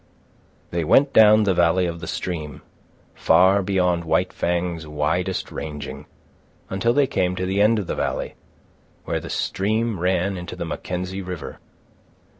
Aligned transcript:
They 0.71 0.83
went 0.83 1.13
down 1.13 1.43
the 1.43 1.53
valley 1.53 1.85
of 1.85 1.99
the 1.99 2.07
stream, 2.07 2.63
far 3.13 3.61
beyond 3.61 4.03
White 4.03 4.33
Fang's 4.33 4.87
widest 4.87 5.51
ranging, 5.51 6.07
until 6.71 6.91
they 6.91 7.05
came 7.05 7.35
to 7.35 7.45
the 7.45 7.61
end 7.61 7.77
of 7.77 7.85
the 7.85 7.93
valley, 7.93 8.33
where 9.05 9.19
the 9.19 9.29
stream 9.29 9.99
ran 9.99 10.37
into 10.37 10.55
the 10.55 10.65
Mackenzie 10.65 11.21
River. 11.21 11.59